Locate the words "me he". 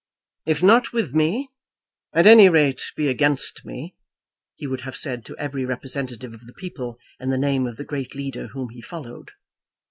3.63-4.65